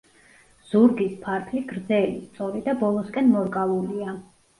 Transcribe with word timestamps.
ზურგის 0.69 1.11
ფარფლი 1.25 1.61
გრძელი, 1.71 2.15
სწორი 2.29 2.63
და 2.69 2.75
ბოლოსკენ 2.81 3.29
მორკალულია. 3.35 4.17